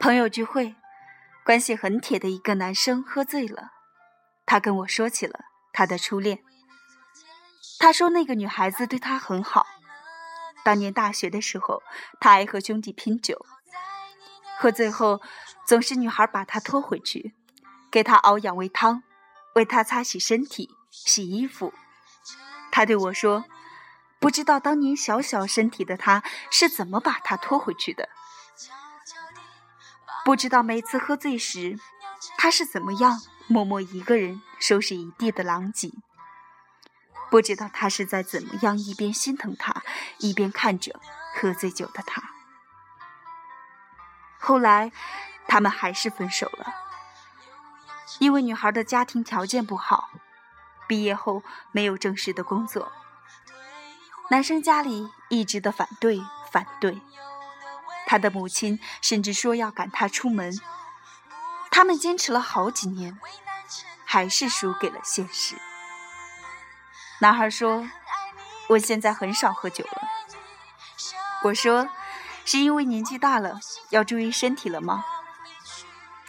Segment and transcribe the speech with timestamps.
[0.00, 0.76] 朋友聚会，
[1.44, 3.72] 关系很铁的一个男生喝醉了，
[4.46, 5.40] 他跟我说起了
[5.72, 6.38] 他的初恋。
[7.80, 9.66] 他说那个女孩子对他很好，
[10.64, 11.82] 当年大学的时候，
[12.20, 13.44] 他爱和兄弟拼酒，
[14.58, 15.20] 喝醉后
[15.66, 17.34] 总是女孩把他拖回去，
[17.90, 19.02] 给他熬养胃汤，
[19.56, 21.74] 为他擦洗身体、洗衣服。
[22.70, 23.44] 他对我说。
[24.20, 28.08] 不知道当年小小身体的他是怎么把他拖回去的？
[30.28, 31.78] 不知道每次喝醉时，
[32.36, 35.90] 他是怎么样默默一个人收拾一地的狼藉？
[37.30, 39.82] 不知道他是在怎么样一边心疼他，
[40.18, 41.00] 一边看着
[41.34, 42.22] 喝醉酒的他。
[44.38, 44.92] 后来，
[45.46, 46.74] 他们还是分手了，
[48.18, 50.10] 因为女孩的家庭条件不好，
[50.86, 52.92] 毕业后没有正式的工作。
[54.28, 56.20] 男生家里一直的反对，
[56.52, 57.00] 反对，
[58.08, 60.58] 他的母亲甚至说要赶他出门。
[61.70, 63.18] 他们坚持了好几年，
[64.06, 65.56] 还是输给了现实。
[67.20, 67.86] 男孩说
[68.70, 70.08] ：“我现在很少喝酒了。”
[71.44, 71.90] 我说
[72.46, 75.04] ：“是因为年纪大了，要注意身体了吗？”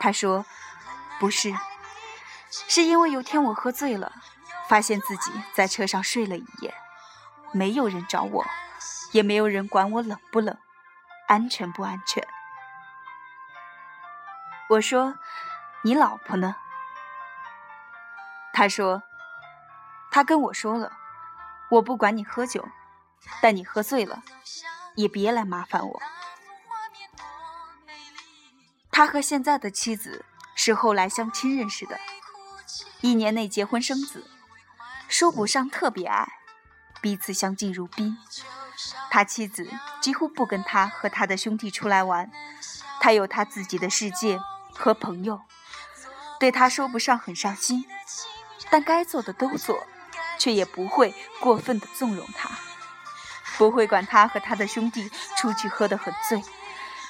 [0.00, 0.44] 他说
[1.20, 1.54] ：“不是，
[2.50, 4.12] 是因为有天我喝醉了，
[4.68, 6.74] 发现自己在车上睡了一夜。”
[7.54, 8.44] 没有人找我，
[9.12, 10.58] 也没有人管我冷不冷，
[11.28, 12.26] 安全不安全。
[14.70, 15.16] 我说
[15.84, 16.56] ：“你老婆呢？”
[18.52, 19.04] 他说
[20.10, 20.92] ：“他跟我说了，
[21.70, 22.66] 我不管你喝酒，
[23.40, 24.22] 但你喝醉了，
[24.96, 26.02] 也别来麻烦我。”
[28.90, 30.24] 他和现在的妻子
[30.56, 32.00] 是后来相亲认识的，
[33.00, 34.28] 一年内结婚生子，
[35.08, 36.26] 说不上特别爱。
[37.00, 38.18] 彼此相敬如宾，
[39.10, 39.68] 他妻子
[40.00, 42.30] 几乎不跟他和他的兄弟出来玩，
[43.00, 44.38] 他有他自己的世界
[44.74, 45.40] 和朋友，
[46.38, 47.84] 对他说不上很上心，
[48.70, 49.86] 但该做的都做，
[50.38, 52.50] 却也不会过分的纵容他，
[53.56, 56.42] 不会管他和他的兄弟出去喝得很醉，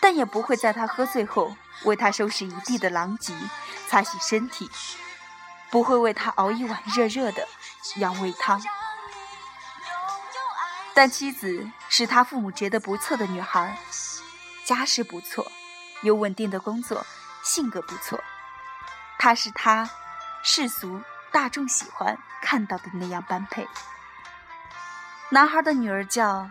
[0.00, 1.54] 但也不会在他喝醉后
[1.84, 3.34] 为他收拾一地的狼藉，
[3.88, 4.70] 擦洗身体，
[5.70, 7.46] 不会为他熬一碗热热的
[7.96, 8.62] 养胃汤。
[10.98, 13.78] 但妻子是他父母觉得不错的女孩，
[14.64, 15.46] 家世不错，
[16.02, 17.06] 有稳定的工作，
[17.44, 18.18] 性格不错。
[19.16, 19.88] 她是他
[20.42, 21.00] 世俗
[21.30, 23.68] 大众喜欢看到的那样般配。
[25.28, 26.50] 男孩的女儿叫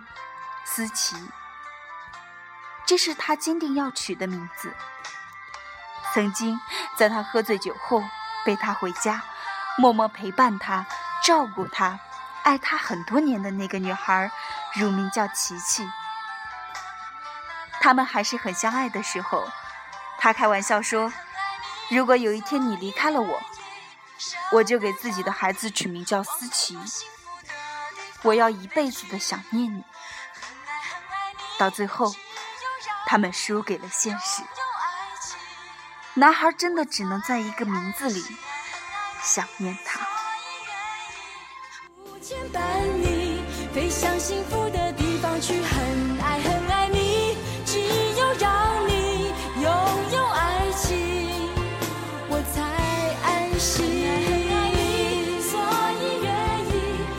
[0.64, 1.18] 思琪，
[2.85, 4.74] 这是他坚定要取的名字。
[6.14, 6.58] 曾经
[6.96, 8.02] 在他喝醉酒后，
[8.46, 9.22] 背他回家，
[9.78, 10.85] 默默陪伴他，
[11.22, 12.00] 照顾他。
[12.47, 14.31] 爱他很多年的那个女孩，
[14.75, 15.85] 乳名叫琪琪。
[17.81, 19.46] 他们还是很相爱的时候，
[20.18, 21.12] 他开玩笑说
[21.91, 23.41] ：“如果有一天你离开了我，
[24.53, 26.80] 我就给自己的孩子取名叫思琪。
[28.22, 29.84] 我要一辈子的想念你。”
[31.59, 32.16] 到最后，
[33.08, 34.41] 他们输给了现实。
[36.14, 38.25] 男孩真的只能在一个名字里
[39.22, 40.06] 想念他。
[44.00, 47.35] 向幸福的地方去，很爱很爱你。
[47.66, 49.72] 只有让你拥
[50.13, 51.50] 有爱情，
[52.30, 52.62] 我才
[53.25, 54.06] 安心。
[54.24, 55.58] 很爱你所
[55.97, 56.30] 以愿
[56.69, 56.72] 意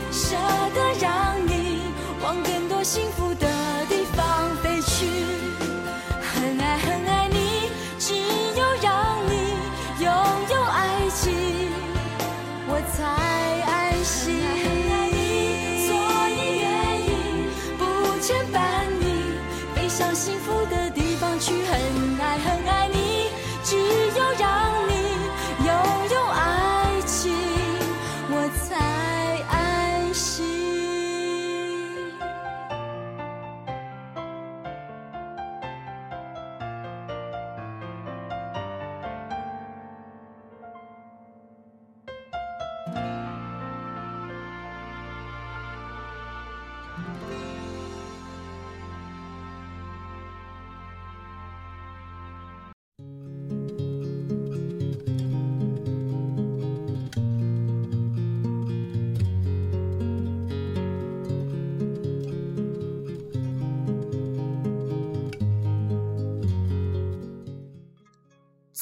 [0.09, 0.37] 舍
[0.73, 1.91] 得让你
[2.23, 3.28] 往更多幸福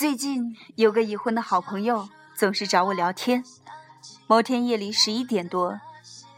[0.08, 3.44] 最近有个已婚的好朋友，总是找我聊天。
[4.26, 5.82] 某天夜里十一点多，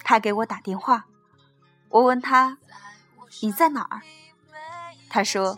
[0.04, 1.06] 他给我打电话。
[1.89, 2.57] 我问他
[3.44, 4.01] ：“你在哪儿？”
[5.07, 5.56] 他说：“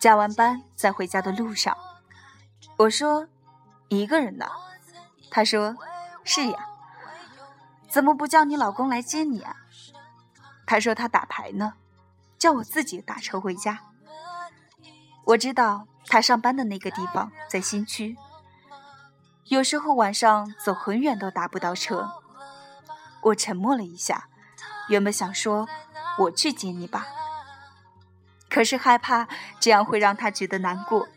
[0.00, 1.78] 加完班在回家的路上，
[2.76, 3.28] 我说
[3.86, 4.46] ：“一个人呢？”
[5.30, 5.76] 他说
[6.26, 6.70] ：“是呀。”
[7.88, 9.54] 怎么不叫你老公来接你啊？
[10.66, 11.74] 他说他打牌呢，
[12.36, 13.78] 叫我自己打车回家。
[15.26, 18.16] 我知道他上班的那个地方在新区，
[19.44, 22.10] 有时候晚上走很远都打不到车。
[23.22, 24.28] 我沉默了一下，
[24.88, 25.68] 原本想说
[26.18, 27.06] 我去接你吧，
[28.50, 29.28] 可是害怕
[29.60, 31.08] 这样会让他觉得难过。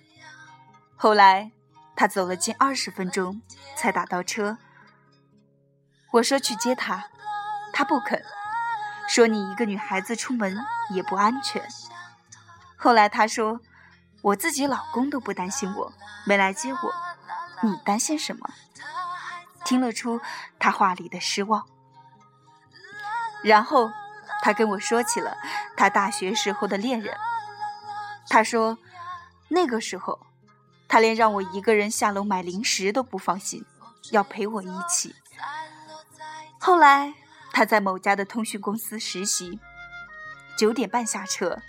[0.96, 1.52] 后来
[1.96, 3.42] 他走了近二十分钟
[3.76, 4.58] 才打到车，
[6.14, 7.10] 我说去接他，
[7.74, 8.24] 他不肯。
[9.08, 10.58] 说你一个女孩子出门
[10.90, 11.64] 也不安全。
[12.76, 13.60] 后来他说，
[14.26, 15.94] 我自己老公都不担心我，
[16.26, 16.94] 没来接我，
[17.62, 18.50] 你担心什么？
[19.64, 20.20] 听得出
[20.58, 21.64] 他话里的失望。
[23.44, 23.92] 然后
[24.42, 25.38] 他跟我说起了
[25.78, 27.16] 他大学时候的恋人。
[28.28, 28.80] 他说，
[29.50, 30.20] 那个时候
[30.88, 33.64] 他连让我一个人下楼买零食都不放心，
[34.10, 35.16] 要陪我一起。
[36.60, 37.14] 后来。
[37.54, 39.62] 他在某家的通讯公司实习，
[40.58, 41.62] 九点半下车。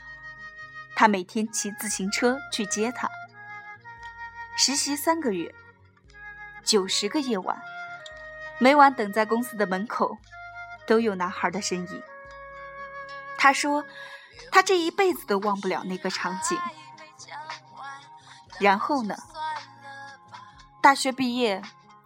[0.97, 3.09] 他每天骑自行车去接她。
[4.57, 5.55] 实习三个月，
[6.65, 7.61] 九十个夜晚，
[8.59, 10.17] 每晚等在公司的门口，
[10.87, 12.03] 都有男孩的身影。
[13.37, 13.85] 他说，
[14.51, 16.59] 他这一辈子都忘不了那个场景。
[18.59, 19.15] 然后呢？
[20.81, 21.61] 大学毕业，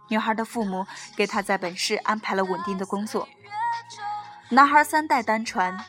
[0.09, 0.85] 女孩的父母
[1.15, 3.29] 给她在本市安排了稳定的工作。
[4.49, 5.85] 男孩三代单传，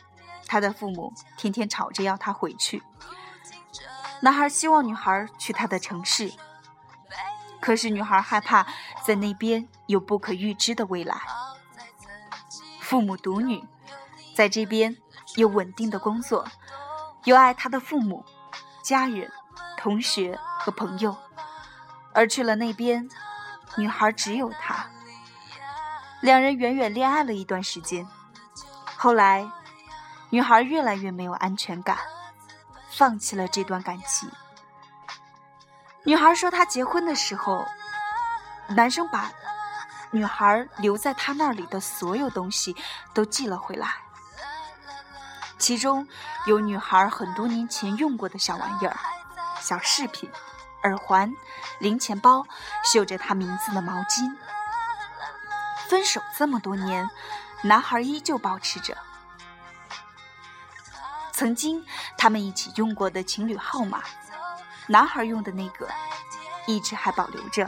[0.47, 2.81] 他的父母天天吵着要他回去。
[4.23, 6.31] 男孩希望女孩去他的城市，
[7.59, 8.65] 可是女孩害怕
[9.05, 11.21] 在那边有不可预知的未来。
[12.79, 13.67] 父母独女，
[14.33, 14.95] 在这边
[15.35, 16.47] 有稳定的工作，
[17.25, 18.23] 有爱她的父母、
[18.81, 19.29] 家人、
[19.75, 21.17] 同学和朋友，
[22.13, 23.09] 而去了那边，
[23.75, 24.85] 女孩只有他。
[26.21, 28.07] 两人远远恋爱了一段时间。
[28.95, 29.45] 后来，
[30.29, 31.97] 女孩越来越没有安全感，
[32.95, 34.29] 放弃了这段感情。
[36.03, 37.65] 女孩说，她结婚的时候，
[38.67, 39.31] 男生把
[40.11, 42.75] 女孩留在他那里的所有东西
[43.13, 43.87] 都寄了回来，
[45.57, 46.07] 其中
[46.45, 48.95] 有女孩很多年前用过的小玩意儿、
[49.59, 50.29] 小饰品、
[50.83, 51.33] 耳环、
[51.79, 52.45] 零钱包、
[52.83, 54.35] 绣着她名字的毛巾。
[55.87, 57.09] 分手这么多年。
[57.65, 58.97] 男孩依旧保持着
[61.33, 61.83] 曾经
[62.15, 64.03] 他们一起用过的情侣号码，
[64.87, 65.89] 男孩用的那个
[66.67, 67.67] 一直还保留着。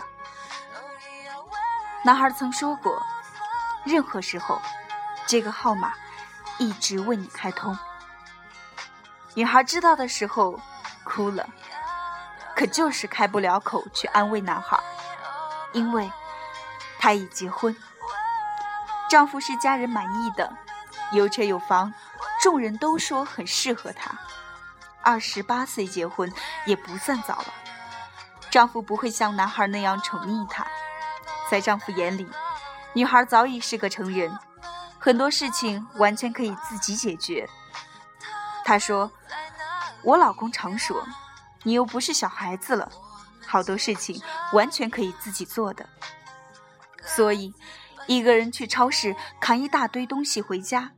[2.03, 3.03] 男孩曾说过，
[3.83, 4.61] 任何时候
[5.25, 5.93] 这个号码
[6.59, 7.77] 一直为你开通。
[9.33, 10.59] 女孩知道的时候
[11.03, 11.49] 哭了，
[12.55, 14.79] 可就是开不了口去安慰男孩，
[15.73, 16.09] 因为
[16.99, 17.75] 他已结婚。
[19.09, 20.55] 丈夫是家人满意的，
[21.11, 21.91] 有车有房，
[22.45, 24.15] 众人都说很适合她。
[25.01, 26.31] 二十八岁结婚
[26.67, 27.51] 也不算早了。
[28.51, 30.63] 丈夫不会像男孩那样宠溺她，
[31.49, 32.29] 在丈夫眼里，
[32.93, 34.31] 女孩早已是个成人，
[34.99, 37.49] 很多事情完全可以自己解决。
[38.63, 39.11] 他说
[40.05, 41.03] ：“我老公常说，
[41.63, 42.87] 你又不是小孩子了，
[43.47, 44.21] 好多事情
[44.53, 45.89] 完全可以自己做的。”
[47.03, 47.51] 所以。
[48.07, 50.91] 一个人去超市扛一大堆东西回家，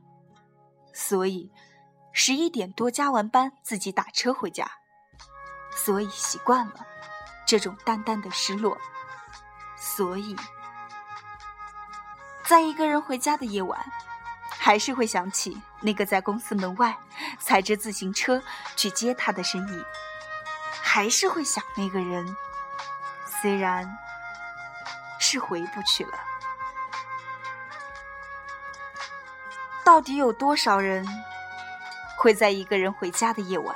[1.00, 1.48] 所以
[2.12, 4.68] 十一点多加完班自己打车回家，
[5.70, 6.84] 所以习惯了
[7.46, 8.76] 这种淡淡的失落，
[9.76, 10.34] 所以
[12.44, 13.80] 在一个人回家的夜晚，
[14.50, 16.98] 还是会想起那个在公司门外
[17.38, 18.42] 踩着自行车
[18.74, 19.84] 去接他的身影，
[20.82, 22.36] 还是会想那个人，
[23.40, 23.88] 虽然
[25.20, 26.27] 是回不去了。
[29.88, 31.02] 到底有多少人
[32.18, 33.74] 会在一个人回家的夜晚，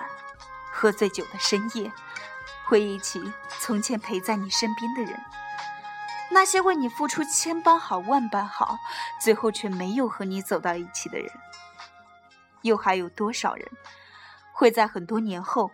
[0.70, 1.90] 喝醉酒的深夜，
[2.66, 3.18] 回忆起
[3.58, 5.18] 从前陪在你身边的人，
[6.30, 8.76] 那些为你付出千般好万般好，
[9.22, 11.32] 最后却没有和你走到一起的人？
[12.60, 13.66] 又还有多少人
[14.52, 15.70] 会在很多年后，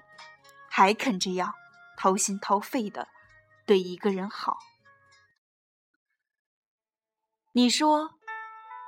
[0.70, 1.52] 还肯这样
[1.96, 3.08] 掏心掏肺的
[3.66, 4.56] 对一个人好？
[7.54, 8.12] 你说，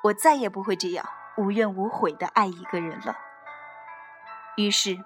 [0.04, 1.10] 我再也不会这样。
[1.40, 3.16] 无怨无悔的爱一个人了，
[4.58, 5.02] 于是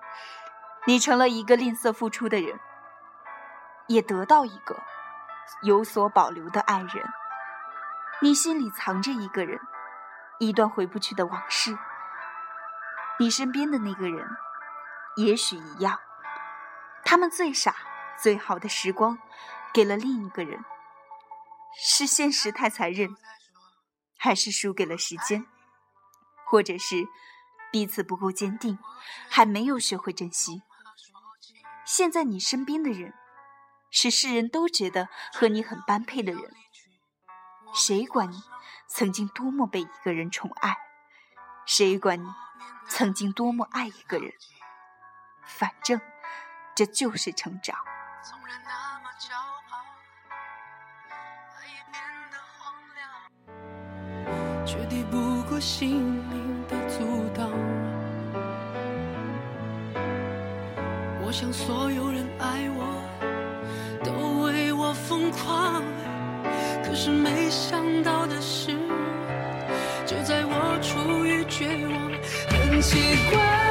[0.85, 2.59] 你成了一个吝啬付出的人，
[3.87, 4.83] 也得到一个
[5.63, 7.09] 有所保留的爱人。
[8.21, 9.61] 你心里藏着一个人，
[10.41, 11.79] 一段回不去的往事。
[13.21, 14.29] 你身边的那个人，
[15.17, 16.01] 也许一样，
[17.05, 17.17] 他。
[17.17, 17.77] 们最傻、
[18.21, 19.17] 最好的时光
[19.73, 20.65] 给了另一个人，
[21.81, 23.17] 是现实太残忍，
[24.19, 25.47] 还是输给了时间，
[26.55, 27.09] 或者是
[27.73, 28.79] 彼此不够坚定，
[29.29, 30.63] 还没有学会珍惜？
[31.85, 33.13] 现在你身边的人，
[33.91, 36.55] 是世人都觉得和你很般配的人，
[37.75, 38.41] 谁管你
[38.87, 40.77] 曾经多么被一个人宠爱？
[41.67, 42.33] 谁管你
[42.89, 44.33] 曾经多么爱一个人？
[45.45, 46.01] 反正。
[46.77, 47.77] 这就是成长。
[54.67, 56.34] 却抵不过心
[61.27, 62.85] 我想所有人爱我，
[64.05, 65.83] 都为我疯狂。
[66.85, 68.73] 可是没想到的是，
[70.05, 72.11] 就在我处于绝望，
[72.51, 72.99] 很奇
[73.31, 73.64] 怪。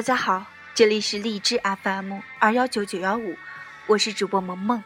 [0.00, 3.36] 大家好，这里是荔枝 FM 二幺九九幺五，
[3.86, 4.82] 我是主播萌萌。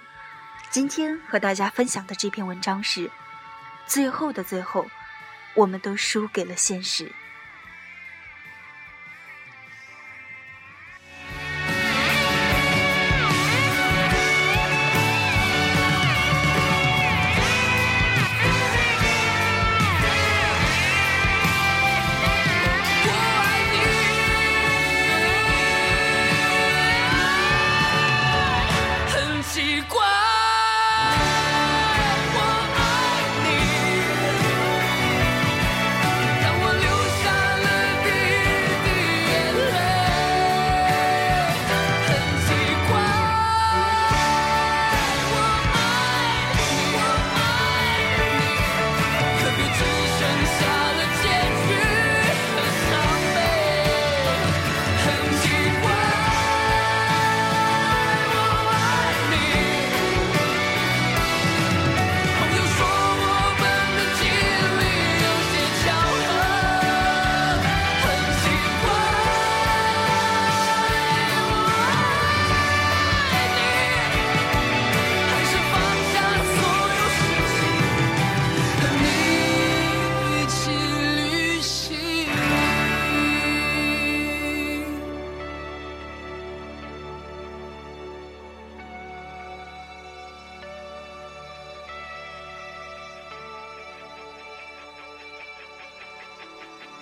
[0.71, 3.09] 今天和大家分享的这篇文章是：
[3.87, 4.89] 最后的最后，
[5.55, 7.13] 我们都输给了现实。